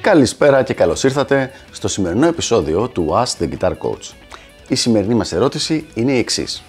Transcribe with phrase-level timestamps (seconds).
[0.00, 4.14] Καλησπέρα και καλώς ήρθατε στο σημερινό επεισόδιο του Ask the Guitar Coach.
[4.68, 6.62] Η σημερινή μας ερώτηση είναι η εξής.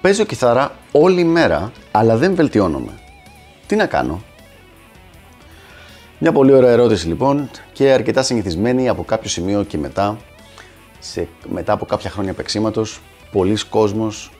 [0.00, 2.92] Παίζω κιθάρα όλη μέρα, αλλά δεν βελτιώνομαι.
[3.66, 4.22] Τι να κάνω;
[6.18, 10.18] Μια πολύ ωραία ερώτηση λοιπόν και αρκετά συνηθισμένη από κάποιο σημείο και μετά,
[11.04, 13.00] σε, μετά από κάποια χρόνια παίξήματος,
[13.32, 14.30] πολλοί κόσμος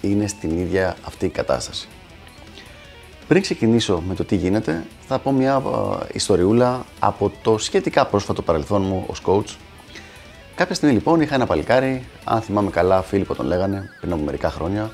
[0.00, 1.88] είναι στην ίδια αυτή η κατάσταση.
[3.28, 5.62] Πριν ξεκινήσω με το τι γίνεται, θα πω μια
[6.12, 9.56] ιστοριούλα από το σχετικά πρόσφατο παρελθόν μου ως coach.
[10.54, 14.50] Κάποια στιγμή λοιπόν είχα ένα παλικάρι, αν θυμάμαι καλά, Φίλιππο τον λέγανε, πριν από μερικά
[14.50, 14.90] χρόνια,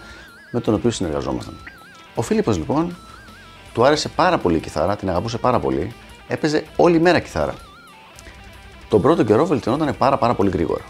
[0.52, 1.56] με τον οποίο συνεργαζόμασταν.
[2.14, 2.96] Ο Φίλιππος λοιπόν
[3.72, 5.92] του άρεσε πάρα πολύ η κιθάρα, την αγαπούσε πάρα πολύ,
[6.28, 7.54] έπαιζε όλη μέρα κιθάρα.
[8.88, 10.84] Τον πρώτο καιρό βελτιωνόταν πάρα, πάρα πολύ γρήγορα.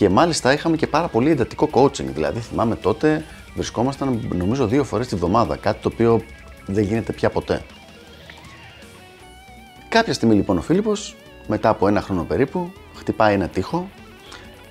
[0.00, 2.04] Και μάλιστα είχαμε και πάρα πολύ εντατικό coaching.
[2.04, 6.22] Δηλαδή, θυμάμαι τότε βρισκόμασταν νομίζω δύο φορές τη βδομάδα, κάτι το οποίο
[6.66, 7.62] δεν γίνεται πια ποτέ.
[9.88, 11.16] Κάποια στιγμή λοιπόν ο Φίλιππος,
[11.46, 13.90] μετά από ένα χρόνο περίπου, χτυπάει ένα τοίχο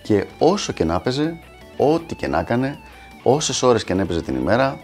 [0.02, 1.40] και όσο και να έπαιζε,
[1.78, 2.80] ό,τι και να έκανε,
[3.24, 4.80] όσες ώρες και να έπαιζε την ημέρα,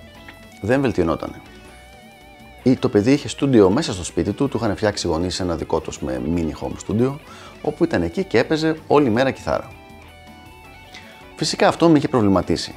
[0.62, 1.42] δεν βελτιωνόταν.
[2.80, 5.80] Το παιδί είχε στούντιο μέσα στο σπίτι του, του είχαν φτιάξει γονείς σε ένα δικό
[5.80, 7.16] τους με mini home studio,
[7.62, 9.75] όπου ήταν εκεί και έπαιζε όλη μέρα κιθάρα.
[11.36, 12.76] Φυσικά αυτό με είχε προβληματίσει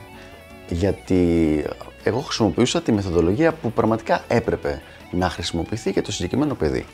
[0.68, 1.64] γιατί
[2.02, 6.86] εγώ χρησιμοποιούσα τη μεθοδολογία που πραγματικά έπρεπε να χρησιμοποιηθεί για το συγκεκριμένο παιδί.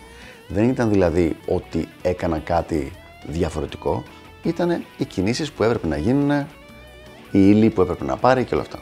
[0.49, 2.93] Δεν ήταν δηλαδή ότι έκανα κάτι
[3.27, 4.03] διαφορετικό,
[4.43, 6.47] ήταν οι κινήσεις που έπρεπε να γίνουν, η
[7.31, 8.79] ύλη που έπρεπε να πάρει και όλα αυτά.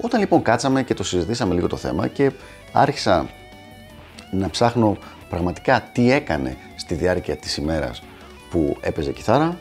[0.00, 2.30] Όταν λοιπόν κάτσαμε και το συζητήσαμε λίγο το θέμα και
[2.72, 3.28] άρχισα
[4.30, 4.96] να ψάχνω
[5.28, 8.02] πραγματικά τι έκανε στη διάρκεια της ημέρας
[8.50, 9.58] που έπαιζε κιθάρα,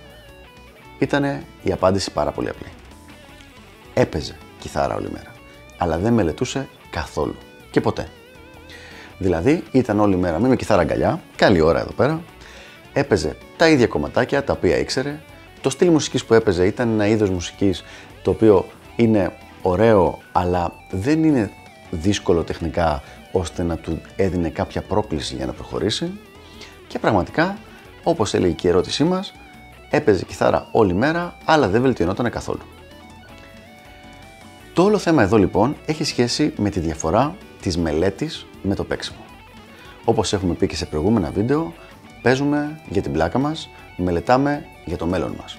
[1.00, 2.68] ήταν η απάντηση πάρα πολύ απλή.
[3.94, 5.34] Έπαιζε κιθάρα όλη μέρα.
[5.78, 7.36] Αλλά δεν μελετούσε καθόλου.
[7.72, 8.08] Και ποτέ.
[9.18, 12.22] Δηλαδή ήταν όλη μέρα με κιθάρα αγκαλιά, καλή ώρα εδώ πέρα,
[12.94, 15.20] έπαιζε τα ίδια κομματάκια τα οποία ήξερε.
[15.62, 17.84] Το στυλ μουσικής που έπαιζε ήταν ένα είδος μουσικής
[18.22, 19.32] το οποίο είναι
[19.62, 21.52] ωραίο αλλά δεν είναι
[21.90, 26.20] δύσκολο τεχνικά ώστε να του έδινε κάποια πρόκληση για να προχωρήσει
[26.88, 27.58] και πραγματικά
[28.04, 29.34] όπως έλεγε και η ερώτησή μας
[29.90, 32.62] έπαιζε κιθάρα όλη μέρα αλλά δεν βελτιωνόταν καθόλου.
[34.74, 39.20] Το όλο θέμα εδώ λοιπόν έχει σχέση με τη διαφορά της μελέτης με το παίξιμο.
[40.06, 41.74] Όπως έχουμε πει και σε προηγούμενα βίντεο,
[42.22, 45.58] παίζουμε για την πλάκα μας, μελετάμε για το μέλλον μας.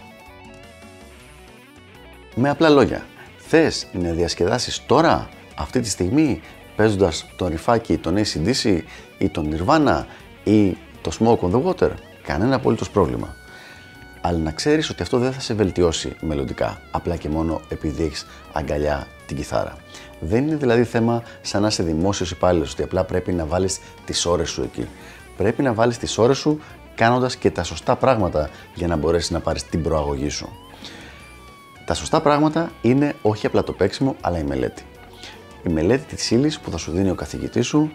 [2.34, 6.40] Με απλά λόγια, θες να διασκεδάσεις τώρα, αυτή τη στιγμή,
[6.76, 8.80] παίζοντας τον ρηφάκι, τον ACDC
[9.18, 10.04] ή τον Nirvana
[10.44, 11.90] ή το Smoke on the Water,
[12.22, 13.34] κανένα απολύτως πρόβλημα
[14.20, 18.26] αλλά να ξέρεις ότι αυτό δεν θα σε βελτιώσει μελλοντικά, απλά και μόνο επειδή έχεις
[18.52, 19.76] αγκαλιά την κιθάρα.
[20.20, 24.26] Δεν είναι δηλαδή θέμα σαν να είσαι δημόσιος υπάλληλος, ότι απλά πρέπει να βάλεις τις
[24.26, 24.88] ώρες σου εκεί.
[25.36, 26.60] Πρέπει να βάλεις τις ώρες σου
[26.94, 30.48] κάνοντας και τα σωστά πράγματα για να μπορέσεις να πάρεις την προαγωγή σου.
[31.84, 34.82] Τα σωστά πράγματα είναι όχι απλά το παίξιμο, αλλά η μελέτη.
[35.66, 37.90] Η μελέτη της ύλης που θα σου δίνει ο καθηγητής σου,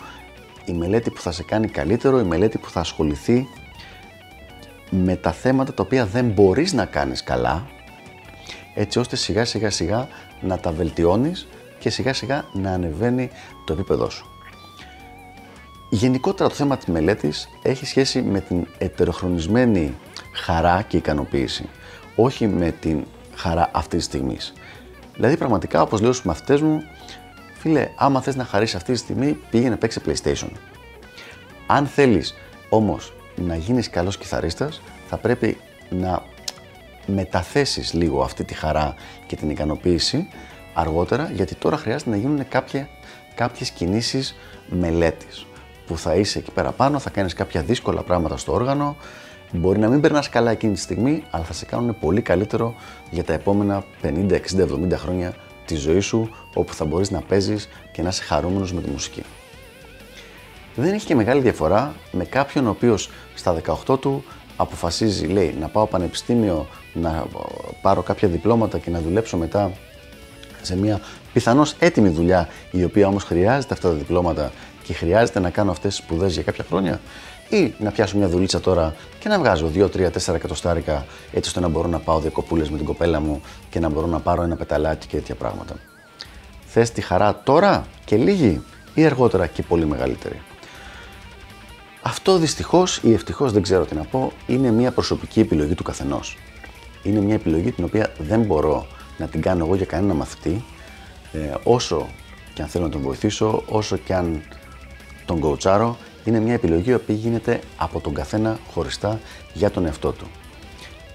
[0.66, 3.48] η μελέτη που θα σε κάνει καλύτερο, η μελέτη που θα ασχοληθεί
[4.90, 7.66] με τα θέματα τα οποία δεν μπορείς να κάνεις καλά,
[8.74, 10.08] έτσι ώστε σιγά σιγά σιγά
[10.42, 11.48] να τα βελτιώνεις
[11.80, 13.30] και σιγά σιγά να ανεβαίνει
[13.66, 14.26] το επίπεδό σου.
[15.90, 19.96] Γενικότερα το θέμα της μελέτης έχει σχέση με την ετεροχρονισμένη
[20.34, 21.70] χαρά και ικανοποίηση,
[22.16, 23.04] όχι με την
[23.36, 24.54] χαρά αυτής της στιγμής.
[25.16, 26.82] Δηλαδή πραγματικά όπως λέω στους μαθητές μου,
[27.60, 30.50] φίλε άμα θες να χαρίσεις αυτή τη στιγμή πήγαινε παίξει PlayStation.
[31.68, 32.34] Αν θέλεις
[32.70, 35.58] όμως να γίνεις καλός κιθαρίστας θα πρέπει
[35.90, 36.24] να
[37.06, 40.28] μεταθέσεις λίγο αυτή τη χαρά και την ικανοποίηση
[40.74, 42.90] αργότερα γιατί τώρα χρειάζεται να γίνουν κάποια,
[43.36, 44.36] κάποιες κινήσεις
[44.70, 45.46] μελέτης
[45.86, 48.96] που θα είσαι εκεί πέρα πάνω, θα κάνεις κάποια δύσκολα πράγματα στο όργανο.
[49.52, 52.76] Μπορεί να μην περνάς καλά εκείνη τη στιγμή αλλά θα σε κάνουν πολύ καλύτερο
[53.12, 55.34] για τα επόμενα 50, 60, 70 χρόνια
[55.66, 59.24] τη ζωή σου όπου θα μπορείς να παίζεις και να είσαι χαρούμενος με τη μουσική
[60.76, 63.56] δεν έχει και μεγάλη διαφορά με κάποιον ο οποίος στα
[63.88, 64.24] 18 του
[64.56, 67.26] αποφασίζει, λέει, να πάω πανεπιστήμιο, να
[67.82, 69.72] πάρω κάποια διπλώματα και να δουλέψω μετά
[70.62, 71.00] σε μια
[71.34, 74.52] πιθανώς έτοιμη δουλειά, η οποία όμως χρειάζεται αυτά τα διπλώματα
[74.84, 77.00] και χρειάζεται να κάνω αυτές τις σπουδές για κάποια χρόνια,
[77.50, 81.60] ή να πιάσω μια δουλίτσα τώρα και να βγάζω 2, 3, 4 εκατοστάρικα έτσι ώστε
[81.60, 84.56] να μπορώ να πάω διακοπούλες με την κοπέλα μου και να μπορώ να πάρω ένα
[84.56, 85.76] πεταλάκι και τέτοια πράγματα;
[86.66, 88.62] Θες τη χαρά τώρα και λίγη
[88.94, 90.42] ή αργότερα και πολύ μεγαλύτερη;
[92.08, 96.38] Αυτό δυστυχώς ή ευτυχώς δεν ξέρω τι να πω, είναι μια προσωπική επιλογή του καθενός.
[97.04, 98.88] Είναι μια επιλογή την οποία δεν μπορώ
[99.18, 100.64] να την κάνω εγώ για κανένα μαθητή,
[101.32, 102.08] ε, όσο
[102.54, 104.42] και αν θέλω να τον βοηθήσω, όσο και αν
[105.26, 109.20] τον κοουτσάρω, είναι μια επιλογή που γίνεται από τον καθένα χωριστά
[109.54, 110.26] για τον εαυτό του.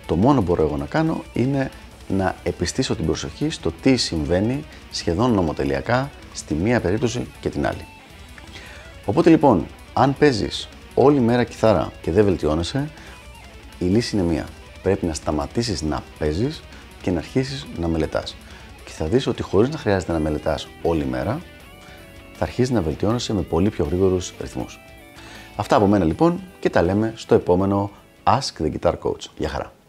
[0.06, 1.70] Το μόνο που μπορώ εγώ να κάνω είναι
[2.08, 7.86] να επιστήσω την προσοχή στο τι συμβαίνει σχεδόν νομοτελειακά στη μία περίπτωση και την άλλη.
[9.04, 10.68] Οπότε λοιπόν, αν παίζεις
[11.02, 12.90] όλη μέρα κιθάρα και δεν βελτιώνεσαι,
[13.78, 14.46] η λύση είναι μία.
[14.82, 16.62] Πρέπει να σταματήσεις να παίζεις
[17.02, 18.36] και να αρχίσεις να μελετάς.
[18.84, 21.40] Και θα δεις ότι χωρίς να χρειάζεται να μελετάς όλη μέρα,
[22.32, 24.80] θα αρχίσεις να βελτιώνεσαι με πολύ πιο γρήγορους ρυθμούς.
[25.56, 27.90] Αυτά από μένα λοιπόν και τα λέμε στο επόμενο
[28.24, 29.24] Ask the Guitar Coach.
[29.36, 29.79] Γεια χαρά!